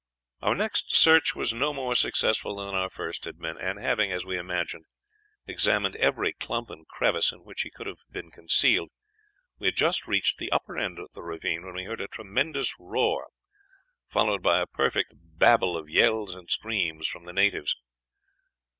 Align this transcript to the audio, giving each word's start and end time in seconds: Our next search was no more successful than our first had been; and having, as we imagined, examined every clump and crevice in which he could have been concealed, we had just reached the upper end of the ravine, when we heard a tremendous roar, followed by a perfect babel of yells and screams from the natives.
Our 0.41 0.55
next 0.55 0.95
search 0.95 1.35
was 1.35 1.53
no 1.53 1.73
more 1.75 1.93
successful 1.93 2.55
than 2.55 2.73
our 2.73 2.89
first 2.89 3.23
had 3.25 3.37
been; 3.37 3.55
and 3.59 3.77
having, 3.77 4.11
as 4.11 4.25
we 4.25 4.35
imagined, 4.35 4.85
examined 5.45 5.95
every 5.97 6.33
clump 6.33 6.71
and 6.71 6.87
crevice 6.87 7.31
in 7.31 7.43
which 7.43 7.61
he 7.61 7.69
could 7.69 7.85
have 7.85 7.99
been 8.09 8.31
concealed, 8.31 8.89
we 9.59 9.67
had 9.67 9.75
just 9.75 10.07
reached 10.07 10.39
the 10.39 10.51
upper 10.51 10.75
end 10.75 10.97
of 10.97 11.11
the 11.11 11.21
ravine, 11.21 11.63
when 11.67 11.75
we 11.75 11.83
heard 11.83 12.01
a 12.01 12.07
tremendous 12.07 12.73
roar, 12.79 13.27
followed 14.07 14.41
by 14.41 14.59
a 14.59 14.65
perfect 14.65 15.13
babel 15.13 15.77
of 15.77 15.87
yells 15.87 16.33
and 16.33 16.49
screams 16.49 17.07
from 17.07 17.25
the 17.25 17.33
natives. 17.33 17.75